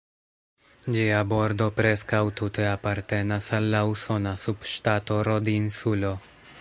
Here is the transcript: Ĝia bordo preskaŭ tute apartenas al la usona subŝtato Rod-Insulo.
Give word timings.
Ĝia 0.95 1.19
bordo 1.33 1.67
preskaŭ 1.79 2.21
tute 2.39 2.65
apartenas 2.71 3.51
al 3.59 3.69
la 3.75 3.83
usona 3.93 4.35
subŝtato 4.45 5.21
Rod-Insulo. 5.29 6.15